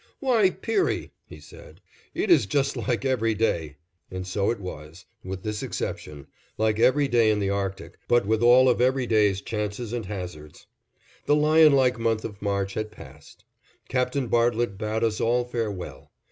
"Why, 0.19 0.49
Peary," 0.49 1.11
he 1.27 1.39
said, 1.39 1.79
"it 2.15 2.31
is 2.31 2.47
just 2.47 2.75
like 2.75 3.05
every 3.05 3.35
day," 3.35 3.75
and 4.09 4.25
so 4.25 4.49
it 4.49 4.59
was, 4.59 5.05
with 5.23 5.43
this 5.43 5.61
exception, 5.61 6.25
like 6.57 6.79
every 6.79 7.07
day 7.07 7.29
in 7.29 7.37
the 7.37 7.51
Arctic, 7.51 7.99
but 8.07 8.25
with 8.25 8.41
all 8.41 8.67
of 8.67 8.81
every 8.81 9.05
day's 9.05 9.41
chances 9.41 9.93
and 9.93 10.07
hazards. 10.07 10.65
The 11.27 11.35
lion 11.35 11.73
like 11.73 11.99
month 11.99 12.25
of 12.25 12.41
March 12.41 12.73
had 12.73 12.89
passed. 12.89 13.45
Captain 13.89 14.25
Bartlett 14.27 14.75
bade 14.75 15.03
us 15.03 15.21
all 15.21 15.45
farewell. 15.45 16.11